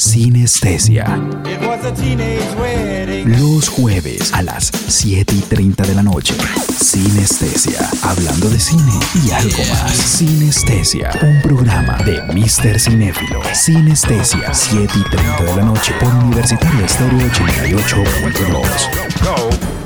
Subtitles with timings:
[0.00, 1.04] Sinestesia.
[3.26, 6.32] Los jueves a las 7 y 30 de la noche.
[6.74, 7.86] Sinestesia.
[8.02, 9.92] Hablando de cine y algo más.
[9.92, 11.10] Sinestesia.
[11.20, 12.80] Un programa de Mr.
[12.80, 13.42] Cinéfilo.
[13.52, 14.54] Sinestesia.
[14.54, 19.79] 7 y 30 de la noche por Universitario Estéreo 88.2.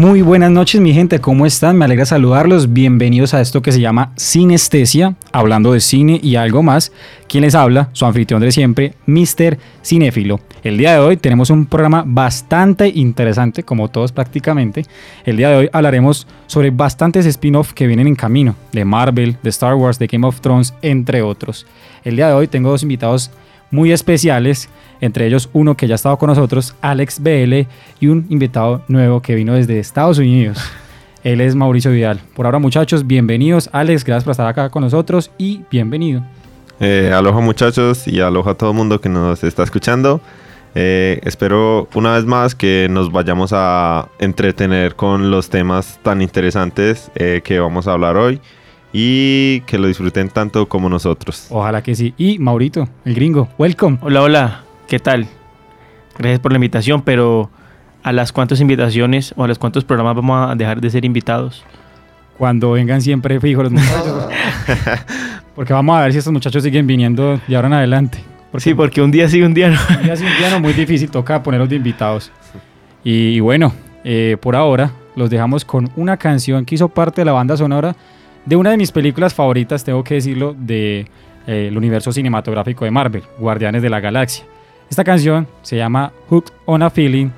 [0.00, 1.76] Muy buenas noches mi gente, ¿cómo están?
[1.76, 6.62] Me alegra saludarlos, bienvenidos a esto que se llama Sinestesia, hablando de cine y algo
[6.62, 6.90] más.
[7.28, 9.58] Quien les habla, su anfitrión de siempre, Mr.
[9.84, 10.40] Cinéfilo.
[10.64, 14.86] El día de hoy tenemos un programa bastante interesante, como todos prácticamente.
[15.26, 19.50] El día de hoy hablaremos sobre bastantes spin-off que vienen en camino, de Marvel, de
[19.50, 21.66] Star Wars, de Game of Thrones, entre otros.
[22.04, 23.30] El día de hoy tengo dos invitados
[23.70, 24.68] muy especiales
[25.00, 27.66] entre ellos uno que ya ha estado con nosotros, Alex BL,
[28.00, 30.58] y un invitado nuevo que vino desde Estados Unidos.
[31.24, 32.20] Él es Mauricio Vidal.
[32.34, 33.68] Por ahora, muchachos, bienvenidos.
[33.72, 36.22] Alex, gracias por estar acá con nosotros y bienvenido.
[36.80, 40.20] Eh, aloha, muchachos, y aloha a todo el mundo que nos está escuchando.
[40.74, 47.10] Eh, espero una vez más que nos vayamos a entretener con los temas tan interesantes
[47.16, 48.40] eh, que vamos a hablar hoy
[48.92, 51.46] y que lo disfruten tanto como nosotros.
[51.50, 52.14] Ojalá que sí.
[52.16, 53.98] Y Maurito, el gringo, welcome.
[54.02, 54.64] Hola, hola.
[54.88, 55.28] ¿Qué tal?
[56.18, 57.50] Gracias por la invitación, pero
[58.02, 61.64] ¿a las cuántas invitaciones o a los cuántos programas vamos a dejar de ser invitados?
[62.36, 64.28] Cuando vengan siempre fijos los muchachos.
[65.54, 68.18] porque vamos a ver si estos muchachos siguen viniendo de ahora en adelante.
[68.56, 69.78] sí, porque un día sí, un día no.
[69.98, 72.32] Un día sí, un día no, muy difícil, toca ponerlos de invitados.
[73.04, 73.72] Y, bueno,
[74.04, 77.94] eh, por ahora los dejamos con una canción que hizo parte de la banda sonora
[78.46, 81.06] de una de mis películas favoritas, tengo que decirlo, del de,
[81.46, 84.44] eh, universo cinematográfico de Marvel, Guardianes de la Galaxia.
[84.88, 87.30] Esta canción se llama Hooked on a Feeling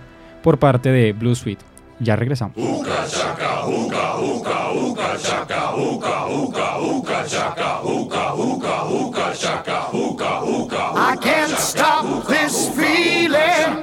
[0.43, 1.59] por parte de Blue Sweet.
[2.01, 2.57] Ya regresamos.
[10.95, 13.83] I can't stop this feeling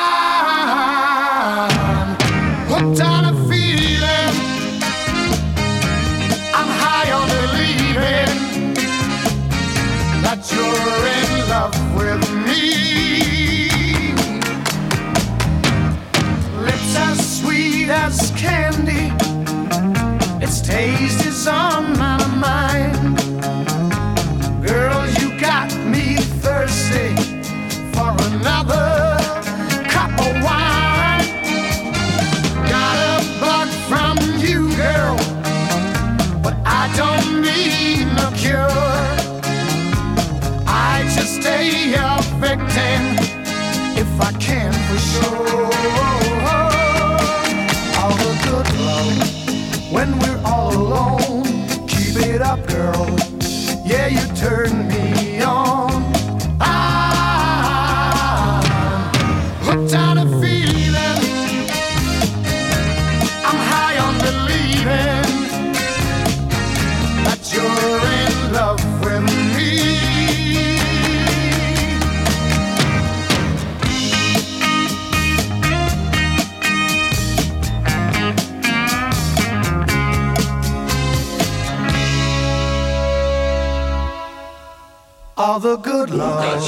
[16.63, 19.13] Its as sweet as candy,
[20.43, 22.90] its taste is on my mind.
[42.41, 43.01] Victim
[44.01, 45.69] if I can for sure.
[48.01, 51.43] All the good love when we're all alone.
[51.87, 53.05] Keep it up, girl.
[53.85, 54.90] Yeah, you turn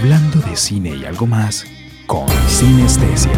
[0.00, 1.66] Hablando de cine y algo más
[2.06, 3.32] con Sinestesia.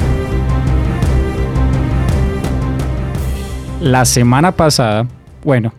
[3.80, 5.08] La semana pasada,
[5.42, 5.72] bueno,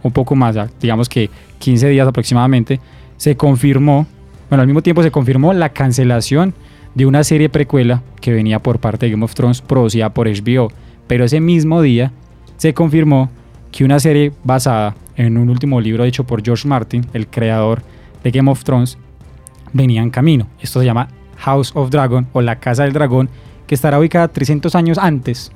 [0.00, 2.78] un poco más, digamos que 15 días aproximadamente,
[3.16, 4.06] se confirmó,
[4.48, 6.54] bueno, al mismo tiempo se confirmó la cancelación
[6.94, 10.70] de una serie precuela que venía por parte de Game of Thrones producida por HBO.
[11.08, 12.12] Pero ese mismo día
[12.58, 13.28] se confirmó
[13.72, 17.82] que una serie basada en un último libro hecho por George Martin, el creador
[18.22, 18.98] de Game of Thrones,
[19.72, 20.46] venía en camino.
[20.60, 23.28] Esto se llama House of Dragon o la Casa del Dragón,
[23.66, 25.52] que estará ubicada 300 años antes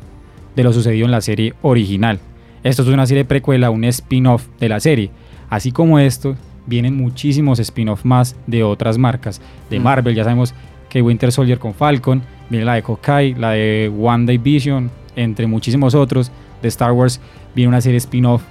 [0.55, 2.21] de lo sucedido en la serie original.
[2.63, 5.11] Esto es una serie precuela, un spin-off de la serie.
[5.51, 6.37] Así como esto,
[6.67, 9.41] vienen muchísimos spin-off más de otras marcas.
[9.71, 9.83] De Mm.
[9.83, 10.55] Marvel, ya sabemos
[10.89, 15.47] que Winter Soldier con Falcon, viene la de Hawkeye, la de One Day Vision, entre
[15.47, 16.31] muchísimos otros.
[16.61, 17.21] De Star Wars
[17.55, 18.43] viene una serie spin-off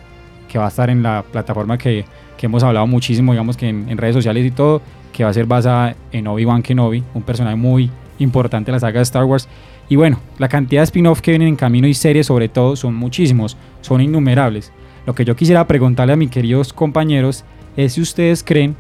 [0.50, 2.04] que va a estar en la plataforma que,
[2.38, 4.82] que hemos hablado muchísimo, digamos que en, en redes sociales y todo,
[5.12, 9.00] que va a ser basada en Obi-Wan Kenobi, un personaje muy importante de la saga
[9.00, 9.48] de Star Wars.
[9.90, 12.96] Y bueno, la cantidad de spin-off que vienen en camino y series sobre todo son
[12.96, 14.72] muchísimos, son innumerables.
[15.06, 17.44] Lo que yo quisiera preguntarle a mis queridos compañeros
[17.76, 18.76] es si ustedes creen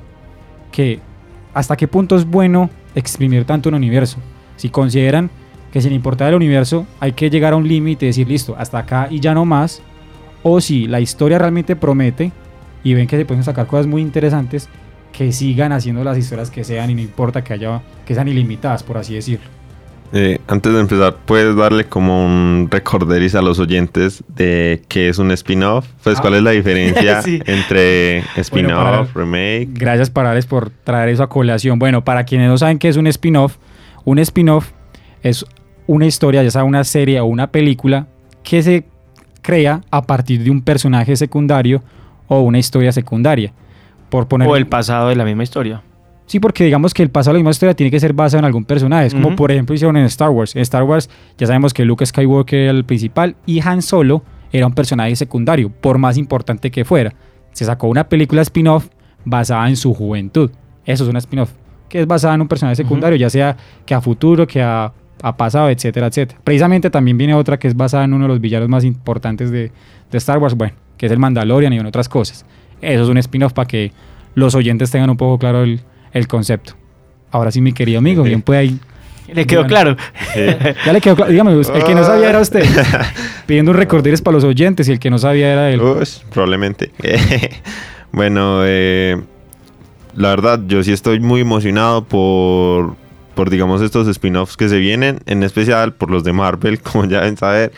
[0.71, 0.99] que
[1.53, 4.17] hasta qué punto es bueno exprimir tanto un universo.
[4.55, 5.29] Si consideran
[5.71, 8.79] que sin importar el universo hay que llegar a un límite y decir listo, hasta
[8.79, 9.81] acá y ya no más.
[10.43, 12.31] O si la historia realmente promete
[12.83, 14.69] y ven que se pueden sacar cosas muy interesantes,
[15.11, 18.83] que sigan haciendo las historias que sean y no importa que haya que sean ilimitadas,
[18.83, 19.45] por así decirlo.
[20.13, 25.19] Eh, antes de empezar, ¿puedes darle como un recorderis a los oyentes de qué es
[25.19, 25.87] un spin-off?
[26.03, 26.21] Pues, Ah.
[26.21, 27.39] ¿cuál es la diferencia Sí.
[27.45, 29.69] entre spin-off, remake?
[29.71, 31.79] Gracias Parales por traer eso a colación.
[31.79, 33.55] Bueno, para quienes no saben qué es un spin-off,
[34.03, 34.71] un spin-off
[35.23, 35.45] es
[35.87, 38.07] una historia, ya sea una serie o una película,
[38.43, 38.83] que se
[39.41, 41.81] crea a partir de un personaje secundario
[42.27, 43.53] o una historia secundaria.
[44.11, 45.81] Por poner O el pasado de la misma historia.
[46.27, 48.45] Sí, porque digamos que el pasado de la misma historia tiene que ser basado en
[48.45, 49.07] algún personaje.
[49.07, 50.55] Es como por ejemplo hicieron en Star Wars.
[50.55, 54.67] En Star Wars ya sabemos que Luke Skywalker era el principal y Han Solo era
[54.67, 57.13] un personaje secundario, por más importante que fuera.
[57.53, 58.89] Se sacó una película spin-off
[59.25, 60.51] basada en su juventud.
[60.85, 61.51] Eso es una spin-off,
[61.89, 63.55] que es basada en un personaje secundario, ya sea
[63.85, 66.39] que a futuro, que a, a pasado, etcétera, etcétera.
[66.43, 69.71] Precisamente también viene otra que es basada en uno de los villanos más importantes de,
[70.11, 72.45] de Star Wars, bueno, que es el Mandalorian y en otras cosas.
[72.81, 73.91] Eso es un spin-off para que
[74.35, 75.81] los oyentes tengan un poco claro el,
[76.13, 76.73] el concepto.
[77.31, 78.79] Ahora sí, mi querido amigo, bien puede ahí.
[79.33, 79.69] ¿Le quedó Bueno.
[79.69, 79.97] claro?
[80.85, 81.31] Ya le quedó claro.
[81.31, 82.65] Dígame, el que no sabía era usted.
[83.45, 85.81] Pidiendo un recorderis para los oyentes y el que no sabía era él.
[85.81, 86.91] Ush, probablemente.
[88.11, 89.21] bueno, eh,
[90.15, 92.95] la verdad, yo sí estoy muy emocionado por,
[93.35, 97.21] por digamos, estos spin-offs que se vienen, en especial por los de Marvel, como ya
[97.21, 97.71] deben saber,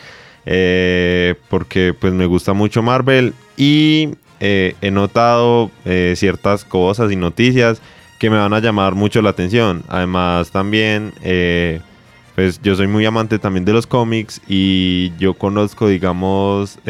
[0.46, 4.10] eh, porque pues me gusta mucho Marvel y
[4.46, 7.80] eh, he notado eh, ciertas cosas y noticias
[8.18, 9.82] que me van a llamar mucho la atención.
[9.88, 11.12] Además, también...
[11.22, 11.80] eh,
[12.34, 16.80] pues yo soy muy amante también de los cómics y yo conozco, digamos,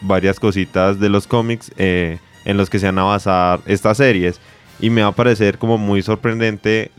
[0.00, 2.18] varias cositas de los cómics en
[2.56, 4.40] los que se van a basar estas series.
[4.80, 6.90] Y me va a parecer como muy sorprendente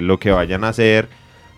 [0.00, 1.08] lo que vayan a hacer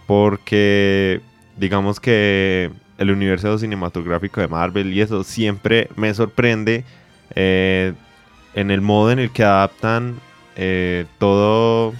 [0.08, 1.20] porque
[1.56, 6.84] digamos que el universo cinematográfico de Marvel y eso siempre me sorprende
[7.34, 7.94] eh,
[8.54, 10.20] en el modo en el que adaptan
[10.56, 11.94] eh, todo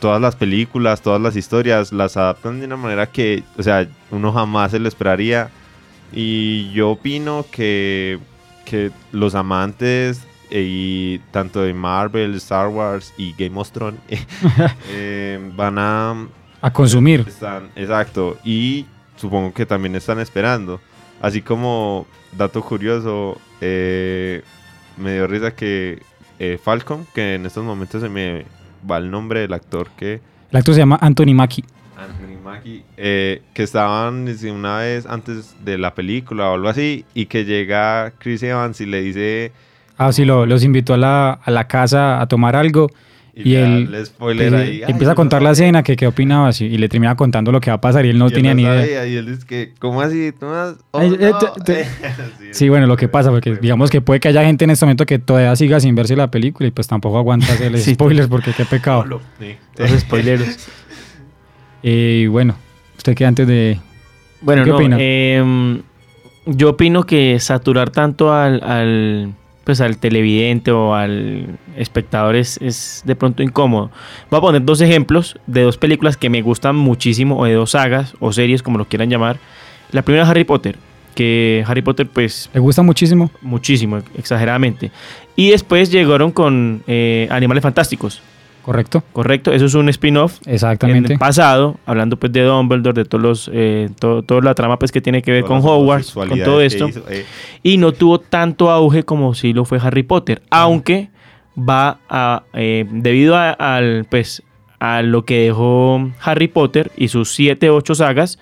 [0.00, 4.32] todas las películas, todas las historias, las adaptan de una manera que, o sea, uno
[4.32, 5.50] jamás se lo esperaría.
[6.12, 8.18] Y yo opino que,
[8.64, 14.00] que los amantes eh, y tanto de Marvel, Star Wars y Game of Thrones
[14.90, 16.26] eh, van a
[16.60, 17.24] A consumir.
[17.26, 18.38] están, exacto.
[18.44, 18.86] Y
[19.16, 20.80] supongo que también están esperando.
[21.20, 24.42] Así como, dato curioso, eh,
[24.96, 26.02] me dio risa que
[26.38, 28.44] eh, Falcon, que en estos momentos se me
[28.88, 30.20] va el nombre del actor que...
[30.50, 31.64] El actor se llama Anthony Mackie.
[31.96, 37.26] Anthony Mackie, eh, que estaban una vez antes de la película o algo así, y
[37.26, 39.52] que llega Chris Evans y le dice...
[39.98, 42.90] Ah, sí, lo- los invitó a la, a la casa a tomar algo.
[43.38, 45.66] Y, él le spoiler empieza, ahí, "Ay, empieza a contar no la sabía".
[45.66, 48.08] escena, que qué opinaba así, y le termina contando lo que va a pasar y
[48.08, 49.06] él no Y él tenía ni idea.
[49.06, 50.32] Y él dice que, ¿cómo así?
[50.32, 51.38] ¿Tú has- oh, Ay, eh, no".
[51.38, 51.84] te- te-
[52.38, 54.86] Sí, Sí, bueno, lo que pasa, porque digamos que puede que haya gente en este
[54.86, 57.92] momento que todavía siga sin verse la película y pues tampoco aguanta hacerle Sí.
[57.92, 59.20] spoilers porque qué pecado.
[59.38, 59.56] Sí.
[59.78, 60.68] Los spoileros.
[61.82, 62.56] Y bueno,
[62.96, 63.78] usted que antes de...
[64.40, 64.96] Bueno, ¿Qué no, opina?
[64.98, 65.82] em,
[66.46, 69.34] yo opino que saturar tanto al, al,
[69.66, 73.90] pues al televidente o al espectador es, es de pronto incómodo.
[74.30, 77.72] Voy a poner dos ejemplos de dos películas que me gustan muchísimo, o de dos
[77.72, 79.38] sagas o series, como lo quieran llamar.
[79.90, 80.76] La primera es Harry Potter,
[81.16, 83.32] que Harry Potter pues ¿Le gusta muchísimo?
[83.42, 84.92] muchísimo, exageradamente.
[85.34, 88.22] Y después llegaron con eh, Animales Fantásticos,
[88.66, 89.02] ¿Correcto?
[89.12, 89.52] ¿correcto?
[89.52, 91.12] Eso es un spin-off en Exactamente.
[91.14, 94.92] el pasado, hablando pues de Dumbledore, de todos los, eh, todo- toda la trama pues
[94.92, 97.24] que tiene que ver con Hogwarts, con todo esto, hizo, eh.
[97.62, 101.08] y no tuvo tanto auge como si lo fue Harry Potter, aunque
[101.56, 104.42] va a, eh, debido a, al, pues,
[104.80, 108.38] a lo que dejó Harry Potter y sus 7, 8 sagas,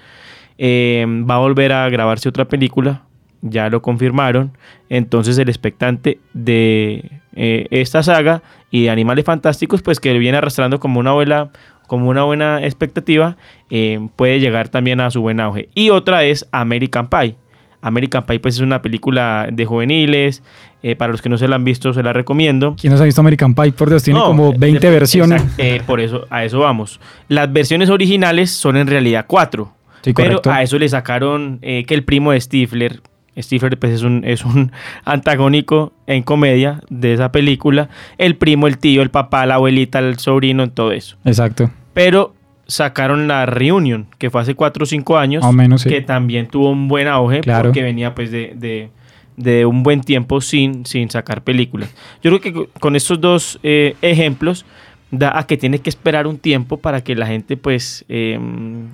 [0.58, 3.02] eh, va a volver a grabarse otra película,
[3.46, 4.56] ya lo confirmaron,
[4.88, 10.80] entonces el expectante de eh, esta saga y de Animales Fantásticos, pues que viene arrastrando
[10.80, 11.50] como una buena,
[11.86, 13.36] como una buena expectativa,
[13.70, 15.68] eh, puede llegar también a su buen auge.
[15.74, 17.36] Y otra es American Pie.
[17.82, 20.42] American Pie pues es una película de juveniles,
[20.82, 22.74] eh, para los que no se la han visto se la recomiendo.
[22.80, 23.72] ¿Quién no se ha visto American Pie?
[23.72, 25.44] Por Dios, tiene No, como eh, 20 de- versiones.
[25.58, 26.98] eh, por eso, a eso vamos.
[27.28, 29.74] Las versiones originales son en realidad cuatro.
[30.02, 30.50] Sí, pero correcto.
[30.50, 33.00] a eso le sacaron que el primo de Stifler,
[33.36, 34.70] Stifler pues es un, es un
[35.04, 37.88] antagónico en comedia de esa película,
[38.18, 41.16] el primo, el tío, el papá, la abuelita, el sobrino, en todo eso.
[41.24, 41.70] Exacto.
[41.92, 42.34] Pero
[42.66, 45.88] sacaron la Reunion, que fue hace 4 o 5 años, o menos, sí.
[45.88, 47.68] que también tuvo un buen auge, Claro.
[47.68, 48.90] porque venía pues de, de-
[49.36, 51.92] de un buen tiempo sin, sin sacar películas.
[52.22, 54.64] Yo creo que co- con estos dos eh, ejemplos
[55.10, 58.38] da a que tiene que esperar un tiempo para que la gente pues eh,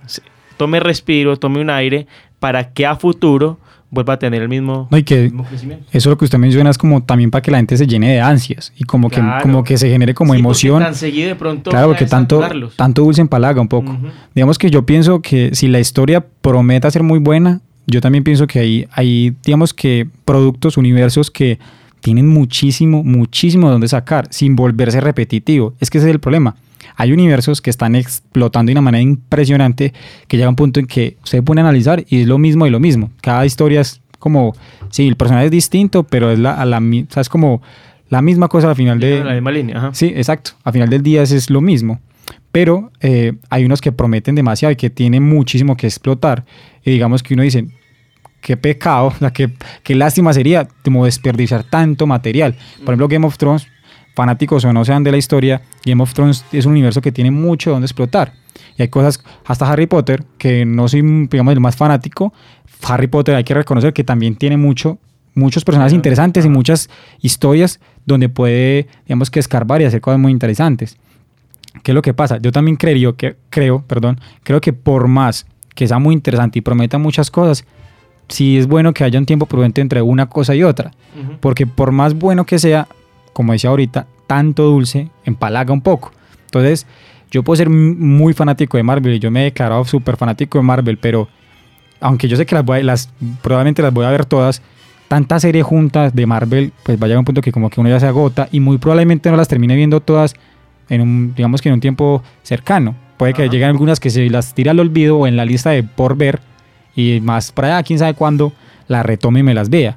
[0.06, 0.22] se-
[0.56, 2.06] tome respiro, tome un aire,
[2.38, 3.58] para que a futuro
[3.90, 5.84] vuelva a tener el mismo, No, y que mismo crecimiento.
[5.92, 8.20] eso lo que usted menciona es como también para que la gente se llene de
[8.20, 10.82] ansias y como que, como que se genere como Sí, porque emoción.
[10.82, 12.40] Tan seguido de pronto Claro, es tanto,
[12.76, 13.96] tanto dulce empalaga un poco.
[14.34, 18.46] Digamos que yo pienso que si la historia prometa ser muy buena, yo también pienso
[18.46, 21.58] que hay, hay digamos que productos, universos que
[22.00, 25.74] tienen muchísimo, muchísimo donde sacar sin volverse repetitivo.
[25.80, 26.56] Es que ese es el problema.
[26.96, 29.92] Hay universos que están explotando de una manera impresionante
[30.28, 32.70] que llega un punto en que se pone a analizar y es lo mismo y
[32.70, 33.10] lo mismo.
[33.20, 34.54] Cada historia es como,
[34.90, 37.62] sí, el personaje es distinto, pero es la, a la, mi- o sea, es como
[38.08, 39.22] la misma cosa al final de...
[39.24, 39.78] la misma línea.
[39.78, 39.90] ajá.
[39.94, 40.52] Sí, exacto.
[40.64, 42.00] A final del día es, es lo mismo.
[42.52, 46.44] Pero eh, hay unos que prometen demasiado y que tienen muchísimo que explotar.
[46.84, 47.66] Y digamos que uno dice,
[48.40, 49.50] qué pecado, o sea, qué,
[49.82, 52.54] qué lástima sería como desperdiciar tanto material.
[52.78, 53.66] Por ejemplo, Game of Thrones,
[54.20, 57.30] fanáticos o no sean de la historia, Game of Thrones es un universo que tiene
[57.30, 58.34] mucho donde explotar.
[58.76, 62.34] Y hay cosas, hasta Harry Potter, que no soy, digamos, el más fanático,
[62.82, 64.98] Harry Potter hay que reconocer que también tiene mucho,
[65.34, 66.90] muchos personajes interesantes y muchas
[67.22, 70.98] historias donde puede, digamos, que escarbar y hacer cosas muy interesantes.
[71.82, 72.36] ¿Qué es lo que pasa?
[72.42, 76.62] Yo también creo que, creo, perdón, creo que por más que sea muy interesante y
[76.62, 77.64] prometa muchas cosas,
[78.28, 80.90] sí es bueno que haya un tiempo prudente entre una cosa y otra.
[81.40, 82.86] Porque por más bueno que sea,
[83.32, 86.12] como decía ahorita, tanto dulce empalaga un poco.
[86.46, 86.86] Entonces,
[87.30, 90.62] yo puedo ser muy fanático de Marvel y yo me he declarado súper fanático de
[90.62, 91.28] Marvel, pero
[92.00, 93.10] aunque yo sé que las, voy a- las
[93.42, 94.62] probablemente las voy a ver todas,
[95.08, 98.00] tantas series juntas de Marvel, pues vaya a un punto que como que uno ya
[98.00, 100.34] se agota y muy probablemente no las termine viendo todas
[100.88, 102.94] en un, digamos que en un tiempo cercano.
[103.16, 103.50] Puede que Ajá.
[103.50, 106.40] lleguen algunas que se las tira al olvido o en la lista de por ver
[106.96, 108.52] y más para allá, quién sabe cuándo,
[108.88, 109.94] la retome y me las vea.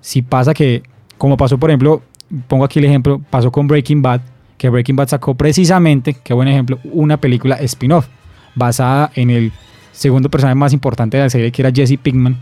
[0.00, 0.82] Si pasa que,
[1.18, 2.02] como pasó por ejemplo,
[2.48, 4.20] pongo aquí el ejemplo, pasó con Breaking Bad,
[4.58, 8.06] que Breaking Bad sacó precisamente, qué buen ejemplo, una película spin-off
[8.54, 9.52] basada en el
[9.92, 12.36] segundo personaje más importante de la serie, que era Jesse Pinkman.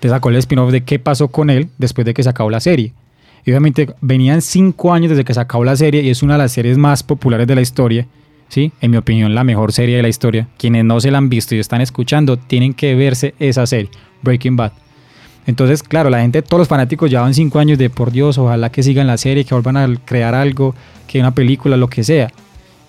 [0.00, 2.60] Te sacó el spin-off de qué pasó con él después de que se acabó la
[2.60, 2.92] serie.
[3.44, 6.38] Y obviamente venían cinco años desde que se acabó la serie y es una de
[6.38, 8.06] las series más populares de la historia.
[8.48, 8.72] ¿sí?
[8.80, 10.48] En mi opinión, la mejor serie de la historia.
[10.58, 13.90] Quienes no se la han visto y están escuchando, tienen que verse esa serie,
[14.22, 14.72] Breaking Bad.
[15.46, 18.82] Entonces, claro, la gente, todos los fanáticos llevan cinco años de por Dios, ojalá que
[18.82, 20.74] sigan la serie, que vuelvan a crear algo,
[21.06, 22.32] que una película, lo que sea.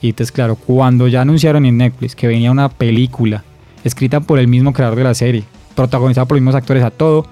[0.02, 3.44] Y entonces, claro, cuando ya anunciaron en Netflix que venía una película
[3.84, 5.44] escrita por el mismo creador de la serie,
[5.76, 7.28] protagonizada por los mismos actores a todo,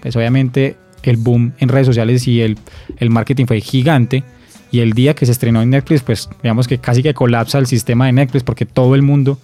[0.00, 2.58] pues obviamente el boom en redes sociales y el,
[2.98, 4.24] el marketing fue gigante.
[4.72, 7.66] Y el día que se estrenó en Netflix, pues digamos que casi que colapsa el
[7.66, 9.38] sistema de Netflix porque todo el mundo,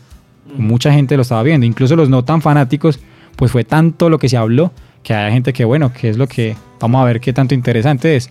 [0.56, 3.00] mucha gente lo estaba viendo, incluso los no tan fanáticos,
[3.34, 4.72] pues fue tanto lo que se habló
[5.06, 8.16] que hay gente que, bueno, que es lo que vamos a ver qué tanto interesante
[8.16, 8.28] es.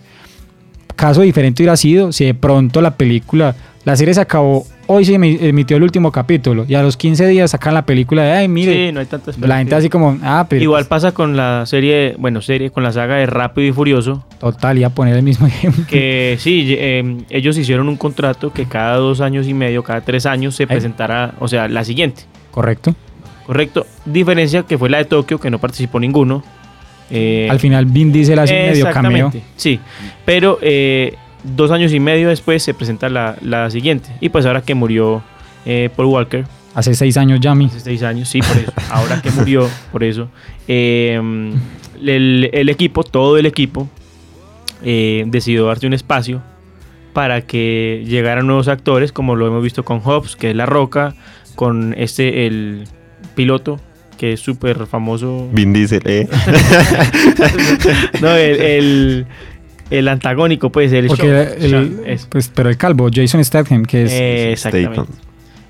[0.94, 3.54] Caso diferente hubiera sido si de pronto la película,
[3.84, 7.26] la serie se acabó, hoy se emi- emitió el último capítulo y a los 15
[7.28, 10.18] días sacan la película de, ay, mire, Sí, no hay tanta la gente así como,
[10.22, 13.72] ah, pero Igual pasa con la serie, bueno, serie, con la saga de Rápido y
[13.72, 15.84] Furioso, total, iba a poner el mismo ejemplo.
[15.88, 20.24] que sí, eh, ellos hicieron un contrato que cada dos años y medio, cada tres
[20.26, 22.94] años se presentara, o sea, la siguiente, Correcto.
[23.46, 23.86] ¿correcto?
[24.06, 26.42] Diferencia que fue la de Tokio, que no participó ninguno.
[27.10, 29.32] Eh, Al final Vin Diesel hace medio cameo.
[29.56, 29.78] Sí,
[30.24, 34.10] pero eh, dos años y medio después se presenta la, la siguiente.
[34.20, 35.22] Y pues ahora que murió
[35.64, 36.44] eh, Paul Walker,
[36.74, 38.72] Hace seis años ya, hace seis años, sí, por eso.
[38.90, 40.28] ahora que murió, por eso.
[40.68, 41.18] eh,
[42.04, 43.88] el, el equipo, todo el equipo,
[44.82, 46.42] decidió darse un espacio
[47.14, 51.14] para que llegaran nuevos actores, como lo hemos visto con Hobbs, que es La Roca,
[51.54, 52.84] con este, el
[53.34, 53.80] piloto,
[54.16, 55.48] que es súper famoso.
[55.52, 56.26] Vin Diesel, eh.
[58.20, 59.26] no, el, el,
[59.90, 62.26] el antagónico, pues el Porque Sean, el- Sean, eso.
[62.30, 64.12] pues, pero el calvo, Jason Statham, que es...
[64.12, 64.94] Eh, exactamente.
[65.02, 65.14] Statham.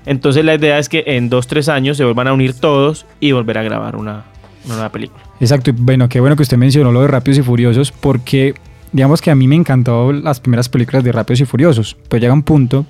[0.05, 3.33] Entonces la idea es que en dos, tres años se vuelvan a unir todos y
[3.33, 4.23] volver a grabar una,
[4.65, 5.21] una nueva película.
[5.41, 8.53] Exacto, y bueno, qué bueno que usted mencionó lo de Rápidos y Furiosos, porque
[8.93, 12.33] digamos que a mí me encantó las primeras películas de Rápidos y Furiosos, pero llega
[12.33, 12.85] un punto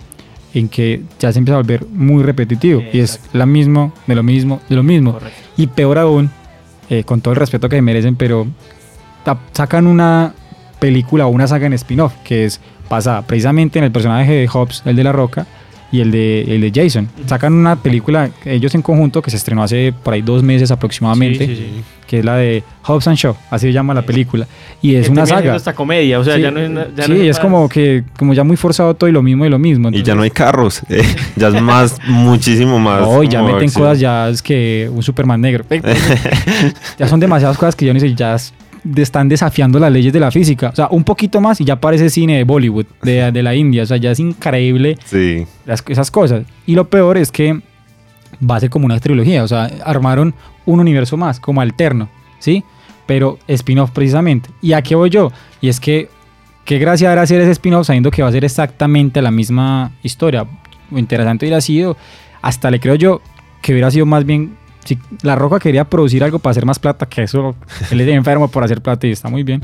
[0.53, 4.23] en que ya se empieza a volver muy repetitivo y es la mismo, de lo
[4.23, 5.13] mismo, de lo mismo.
[5.13, 5.39] Correcto.
[5.57, 6.29] Y peor aún,
[6.89, 8.47] eh, con todo el respeto que merecen, pero
[9.51, 10.33] sacan una
[10.79, 14.83] película o una saga en spin-off que es basada precisamente en el personaje de Hobbs,
[14.85, 15.45] el de la roca,
[15.91, 17.07] y el de, el de Jason.
[17.27, 21.45] Sacan una película, ellos en conjunto, que se estrenó hace por ahí dos meses aproximadamente,
[21.47, 21.83] Sí, sí, sí.
[22.05, 24.47] que es la de Hobbs and Shaw, así se llama la película.
[24.81, 25.55] Y es Que una saga.
[25.55, 28.03] esta comedia, o sea, Sí, ya no es, na- ya sí, no es como que
[28.17, 29.89] como ya muy forzado todo y lo mismo y lo mismo.
[29.91, 30.81] Y ya no hay carros.
[30.89, 31.01] eh,
[31.35, 33.03] ya es más, muchísimo más.
[33.05, 33.83] Hoy ya meten acción.
[33.83, 35.65] cosas ya es que un Superman negro.
[36.99, 38.53] ya son demasiadas cosas que yo ni sé, ya es-
[38.93, 40.69] de- están desafiando las leyes de la física.
[40.69, 43.83] O sea, un poquito más y ya parece cine de Bollywood, de, de la India.
[43.83, 45.45] O sea, ya es increíble Sí.
[45.65, 46.43] las- esas cosas.
[46.65, 47.59] Y lo peor es que
[48.49, 49.43] va a ser como una trilogía.
[49.43, 50.33] O sea, armaron
[50.65, 52.63] un universo más, como alterno, ¿sí?
[53.05, 54.49] Pero spin-off precisamente.
[54.61, 55.31] ¿Y a qué voy yo?
[55.61, 56.09] Y es que,
[56.65, 60.45] qué gracia era hacer ese spin-off sabiendo que va a ser exactamente la misma historia.
[60.91, 61.95] Lo interesante hubiera sido,
[62.41, 63.21] hasta le creo yo,
[63.61, 64.55] que hubiera sido más bien.
[64.87, 67.55] Si La Roca quería producir algo para hacer más plata, que eso,
[67.91, 69.61] él es enfermo por hacer plata y está muy bien.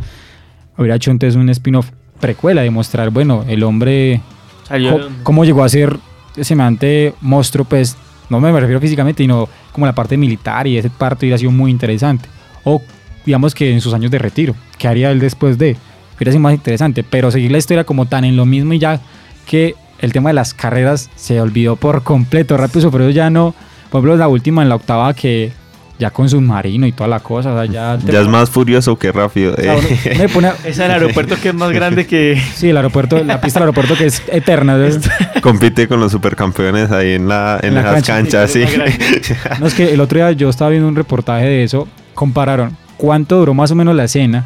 [0.78, 1.90] Hubiera hecho entonces un spin-off
[2.20, 4.22] precuela, de mostrar, bueno, el hombre
[4.68, 5.98] Salió- cómo llegó a ser
[6.40, 7.96] semejante monstruo, pues
[8.30, 11.70] no me refiero físicamente, sino como la parte militar y ese parte hubiera sido muy
[11.72, 12.28] interesante.
[12.64, 12.82] O
[13.26, 15.78] digamos que en sus años de retiro, ¿qué haría él después de?
[16.16, 19.00] Hubiera sido más interesante, pero seguir la historia como tan en lo mismo y ya
[19.46, 23.54] que el tema de las carreras se olvidó por completo, rápido, pero ya no,
[23.94, 25.52] por ejemplo la última en la octava que
[26.00, 27.98] ya con submarino y toda la cosa, o sea, ya...
[28.04, 29.54] Ya es más furioso que rápido.
[29.54, 29.78] o sea, eh.
[29.78, 32.42] uno- me pone a- Es el aeropuerto que es más grande que...
[32.56, 34.76] Sí, el aeropuerto, la pista del aeropuerto que es eterna.
[34.76, 35.00] ¿ves?
[35.42, 38.14] Compite con los supercampeones ahí en, la, en, En la esas cancha.
[38.16, 38.66] canchas, sí.
[38.66, 41.88] Sí, que No, es que el otro día yo estaba viendo un reportaje de eso,
[42.16, 44.46] compararon cuánto duró más o menos la escena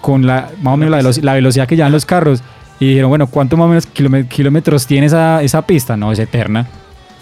[0.00, 2.42] con la más o menos la, la velocidad que llevan los carros
[2.80, 5.96] y dijeron, bueno, ¿cuánto más o menos kilóme- kilómetros tiene esa, esa pista?
[5.96, 6.66] No, es eterna.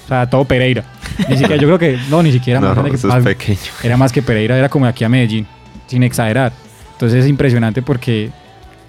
[0.05, 0.85] O sea, todo Pereira.
[1.29, 3.25] Ni siquiera, yo creo que, no, ni siquiera no, más grande que- eso es más-
[3.25, 3.59] pequeño.
[3.83, 5.47] era más que Pereira, era como de aquí a Medellín,
[5.87, 6.53] sin exagerar.
[6.93, 8.31] Entonces es impresionante porque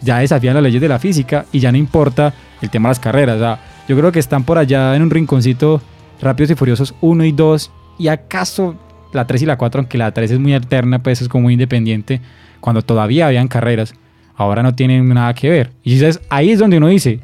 [0.01, 2.99] ya desafían las leyes de la física y ya no importa el tema de las
[2.99, 3.37] carreras.
[3.37, 5.81] O sea, yo creo que están por allá en un rinconcito
[6.21, 8.75] Rápidos y Furiosos 1 y 2 y acaso
[9.13, 11.53] la 3 y la 4, aunque la 3 es muy alterna, pues es como muy
[11.53, 12.19] independiente,
[12.59, 13.93] cuando todavía habían carreras,
[14.35, 15.71] ahora no tienen nada que ver.
[15.83, 17.19] Y dices, ahí es donde uno dice,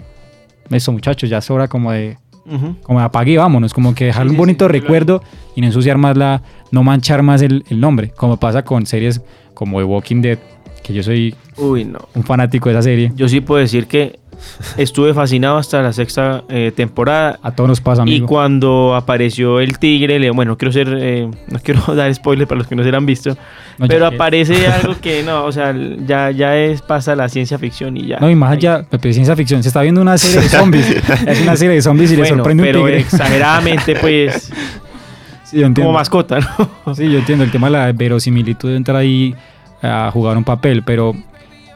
[0.69, 2.75] eso muchachos, ya es hora como de Ujú.
[2.83, 4.81] como de apague y vámonos, como que dejarle Sí, un bonito sí, claro.
[4.83, 5.23] recuerdo
[5.55, 9.21] y no ensuciar más la, no manchar más el, el nombre, como pasa con series
[9.53, 10.39] como The Walking Dead,
[10.83, 11.99] que yo soy Uy, no.
[12.15, 13.11] un fanático de esa serie.
[13.15, 14.19] Yo sí puedo decir que
[14.77, 17.39] estuve fascinado hasta la sexta eh, temporada.
[17.43, 18.27] A todos nos pasa, Y amigo.
[18.27, 22.59] cuando apareció el tigre, le- bueno, no quiero ser, eh, no quiero dar spoiler para
[22.59, 23.35] los que no se lo han visto,
[23.77, 25.75] No, pero que- aparece algo que no, o sea,
[26.05, 28.19] ya, ya es pasa la ciencia ficción y ya.
[28.19, 30.89] No, y más allá, ciencia ficción, se está viendo una serie de zombies.
[31.27, 32.99] es una serie de zombies y le Bueno, sorprende un pero tigre.
[32.99, 34.51] exageradamente, pues,
[35.43, 35.89] Sí, yo entiendo.
[35.89, 36.39] como mascota,
[36.85, 36.95] ¿no?
[36.95, 39.35] Sí, yo entiendo el tema de la verosimilitud de entrar ahí
[39.81, 41.13] a jugar un papel, pero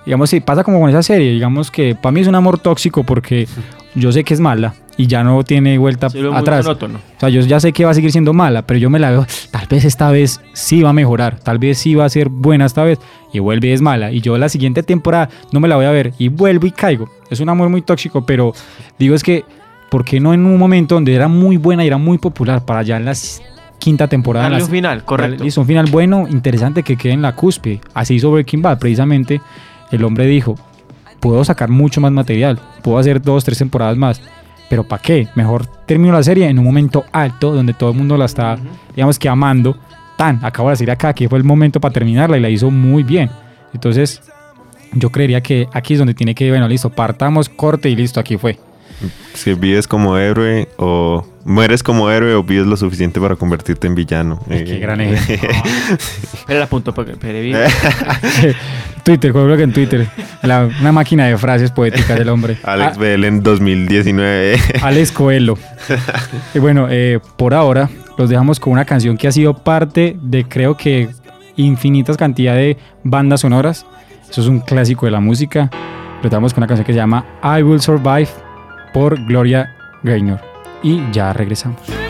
[0.05, 3.03] digamos, si pasa como con esa serie, digamos que para mí es un amor tóxico
[3.03, 3.47] porque
[3.95, 6.65] yo sé que es mala y ya no tiene vuelta muy atrás.
[6.65, 6.99] monótono.
[6.99, 9.11] O sea, yo ya sé que va a seguir siendo mala, pero yo me la
[9.11, 12.29] veo, tal vez esta vez sí va a mejorar, tal vez sí va a ser
[12.29, 12.99] buena esta vez,
[13.33, 15.91] y vuelve y es mala, y yo la siguiente temporada no me la voy a
[15.91, 17.09] ver, y vuelvo y caigo.
[17.29, 18.53] Es un amor muy tóxico, pero
[18.97, 19.43] digo es que,
[19.89, 22.79] ¿por qué no en un momento donde era muy buena y era muy popular para
[22.79, 23.41] allá en la s-
[23.79, 24.45] quinta temporada?
[24.49, 25.43] Darle un final, correcto.
[25.45, 27.81] Hizo un final bueno, interesante, que quede en la cúspide.
[27.93, 29.41] Así hizo Breaking Bad, precisamente.
[29.91, 30.55] El hombre dijo,
[31.19, 34.21] puedo sacar mucho más material, puedo hacer dos, tres temporadas más.
[34.69, 35.27] Pero ¿para qué?
[35.35, 38.57] Mejor termino la serie en un momento alto, donde todo el mundo la está,
[38.95, 39.77] digamos que amando.
[40.17, 43.03] Tan, acabo de decir acá que fue el momento para terminarla y la hizo muy
[43.03, 43.29] bien.
[43.73, 44.21] Entonces,
[44.93, 48.37] yo creería que aquí es donde tiene que, bueno, listo, partamos, corte y listo, aquí
[48.37, 48.57] fue.
[49.33, 53.95] Si vives como héroe o mueres como héroe o vives lo suficiente para convertirte en
[53.95, 54.39] villano.
[54.49, 55.49] Qué Eh, gran ejemplo.
[56.33, 57.13] Espera la punto para.
[59.03, 60.07] Twitter, creo que en Twitter.
[60.41, 62.57] La- una máquina de frases poéticas del hombre.
[62.63, 64.57] Alex Ah, Bell en 2019.
[64.81, 65.57] Alex Coelho.
[66.53, 70.45] y bueno, eh, por ahora los dejamos con una canción que ha sido parte de
[70.45, 71.09] creo que
[71.55, 73.85] infinitas cantidad de bandas sonoras.
[74.29, 75.69] Eso es un clásico de la música.
[76.23, 78.27] Lo dejamos con una canción que se llama I Will Survive
[78.93, 80.54] por Gloria Gaynor.
[80.83, 82.04] Y ya regresamos.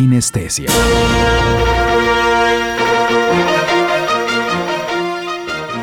[0.00, 0.70] Sinestesia.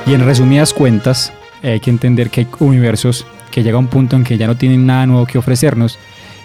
[0.08, 4.16] Y en resumidas cuentas, hay que entender que hay universos que llega a un punto
[4.16, 6.00] en que ya no tienen nada nuevo que ofrecernos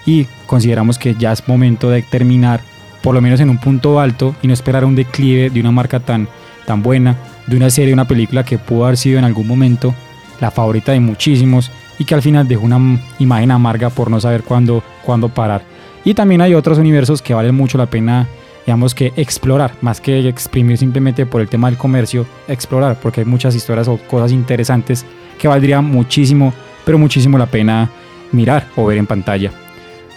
[0.04, 2.60] y consideramos que ya es momento de terminar,
[3.02, 5.98] por lo menos en un punto alto, y no esperar un declive de una marca
[5.98, 6.28] tan,
[6.66, 9.94] tan buena, de una serie, una película que pudo haber sido en algún momento
[10.42, 14.42] la favorita de muchísimos y que al final dejó una imagen amarga por no saber
[14.42, 15.71] cuándo, cuándo parar.
[16.04, 18.28] Y también hay otros universos que valen mucho la pena,
[18.66, 23.26] digamos que explorar, más que exprimir simplemente por el tema del comercio, explorar, porque hay
[23.26, 25.04] muchas historias o cosas interesantes
[25.38, 26.52] que valdría muchísimo,
[26.84, 27.90] pero muchísimo la pena
[28.32, 29.52] mirar o ver en pantalla.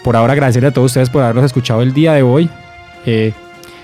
[0.04, 2.50] Por ahora agradecerle a todos ustedes por habernos escuchado el día de hoy.
[3.06, 3.34] Eh,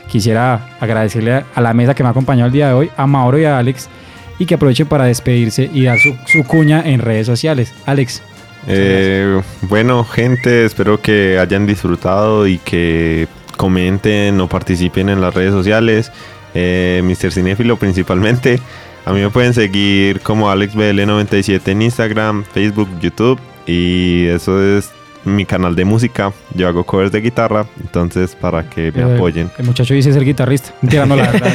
[0.07, 3.39] quisiera agradecerle a la mesa que me ha acompañado el día de hoy, a Mauro
[3.39, 3.89] y a Alex,
[4.37, 7.73] y que aproveche para despedirse y dar su, su cuña en redes sociales.
[7.85, 8.21] Alex,
[8.67, 15.51] Eh, bueno, gente, espero que hayan disfrutado y que comenten o participen en las redes
[15.51, 16.11] sociales.
[16.53, 17.31] Eh, Mr.
[17.31, 18.59] Cinéfilo principalmente.
[19.05, 23.39] A mí me pueden seguir como AlexBL97 en Instagram, Facebook, YouTube.
[23.65, 24.91] Y eso es
[25.23, 26.31] mi canal de música.
[26.55, 29.49] Yo hago covers de guitarra, entonces para que me Eh, apoyen.
[29.57, 30.73] El muchacho dice ser guitarrista.
[30.81, 31.53] Mentira, no, la verdad.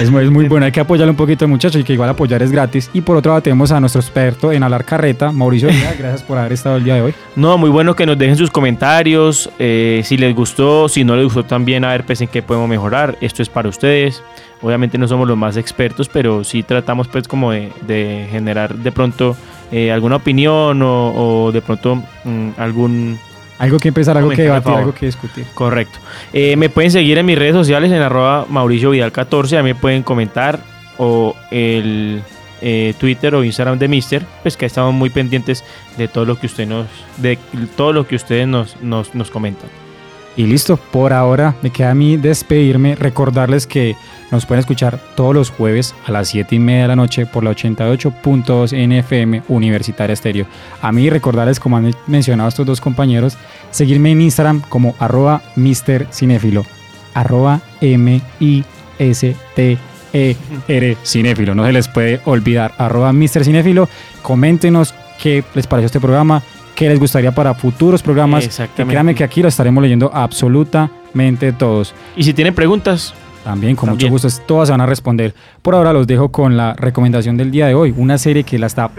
[0.00, 0.66] es, muy, es muy bueno.
[0.66, 2.90] Hay que apoyarle un poquito al muchacho y que igual apoyar es gratis.
[2.92, 5.96] Y por otro lado tenemos a nuestro experto en hablar carreta, Mauricio Díaz.
[5.98, 7.14] Gracias por haber estado el día de hoy.
[7.36, 9.50] No, muy bueno que nos dejen sus comentarios.
[9.58, 12.68] eh, si les gustó, si no les gustó también, a ver pues en qué podemos
[12.68, 13.16] mejorar.
[13.20, 14.22] Esto es para ustedes.
[14.62, 18.92] Obviamente no somos los más expertos, pero sí tratamos pues como de, de generar de
[18.92, 19.34] pronto
[19.72, 23.18] eh, alguna opinión o, o de pronto mm, algún...
[23.58, 25.44] Algo que empezar, algo que debatir, algo que discutir.
[25.52, 25.98] Correcto.
[26.32, 29.58] Eh, me pueden seguir en mis redes sociales en arroba Mauricio Vidal 14.
[29.58, 30.60] A mí me pueden comentar
[30.96, 32.22] o el
[32.62, 35.62] eh, Twitter o Instagram de Mister, pues que estamos muy pendientes
[35.98, 36.86] de todo lo que usted nos,
[37.18, 37.38] de
[37.76, 39.68] todo lo que ustedes nos, nos, nos comentan.
[40.36, 43.96] Y listo, por ahora me queda a mí despedirme, recordarles que
[44.30, 47.42] Nos pueden escuchar todos los jueves a las 7 y media de la noche por
[47.42, 50.46] la 88.2 NFM Universitaria Estéreo.
[50.80, 53.36] A mí recordarles, como han mencionado estos dos compañeros,
[53.70, 56.06] seguirme en Instagram como arroba Mr.
[56.12, 56.64] Cinéfilo,
[57.14, 58.66] arroba M-I-S-T-E-R
[61.04, 61.54] Cinéfilo.
[61.56, 63.44] No se les puede olvidar, arroba Mr.
[63.44, 63.88] Cinéfilo.
[64.22, 66.40] Coméntenos qué les pareció este programa,
[66.76, 68.44] qué les gustaría para futuros programas.
[68.44, 68.92] Exactamente.
[68.92, 71.94] créanme que aquí lo estaremos leyendo absolutamente todos.
[72.16, 73.12] Y si tienen preguntas,
[73.44, 74.12] También, con También.
[74.12, 75.34] mucho gusto, todas se van a responder.
[75.62, 78.66] Por ahora los dejo con la recomendación del día de hoy, una serie que la
[78.66, 78.90] está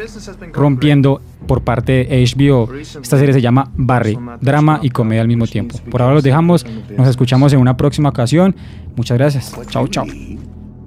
[0.54, 2.74] rompiendo por parte de HBO.
[2.74, 5.78] Esta serie se llama Barry, drama y comedia al mismo tiempo.
[5.90, 6.66] Por ahora los dejamos,
[6.98, 8.56] nos escuchamos en una próxima ocasión.
[8.96, 9.56] Muchas gracias.
[9.70, 10.06] Chao, chao.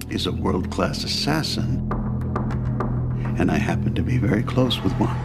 [0.09, 1.91] is a world class assassin.
[3.37, 5.17] And I happen to be very close with one.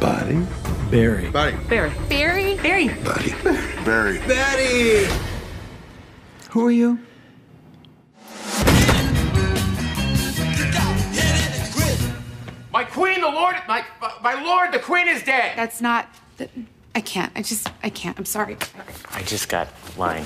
[0.00, 0.40] Buddy?
[0.90, 1.30] Barry.
[1.30, 1.56] Buddy.
[1.68, 1.92] Barry.
[2.08, 2.56] Barry?
[2.56, 2.88] Barry.
[3.04, 4.18] Buddy.
[4.26, 5.31] Barry.
[6.52, 6.60] Betty!
[6.60, 6.98] Who are you?
[12.72, 13.84] My queen, the lord, my,
[14.22, 15.56] my lord, the queen is dead.
[15.56, 16.08] That's not.
[16.94, 17.32] I can't.
[17.36, 17.68] I just.
[17.82, 18.18] I can't.
[18.18, 18.56] I'm sorry.
[19.12, 20.24] I just got lying.